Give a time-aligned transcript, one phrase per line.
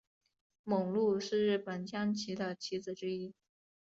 [0.63, 3.35] 猛鹿是日本将棋的棋子之一。